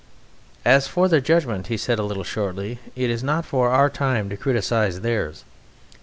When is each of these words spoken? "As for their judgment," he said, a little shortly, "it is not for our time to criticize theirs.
"As 0.65 0.87
for 0.87 1.07
their 1.07 1.21
judgment," 1.21 1.67
he 1.67 1.77
said, 1.77 1.99
a 1.99 2.03
little 2.03 2.23
shortly, 2.23 2.79
"it 2.95 3.11
is 3.11 3.21
not 3.21 3.45
for 3.45 3.69
our 3.69 3.87
time 3.87 4.29
to 4.31 4.35
criticize 4.35 5.01
theirs. 5.01 5.43